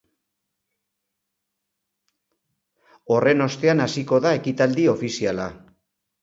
Horren 3.17 3.45
ostean 3.47 3.85
hasiko 3.85 4.21
da 4.25 4.33
ekitaldi 4.39 4.89
ofiziala. 4.97 5.47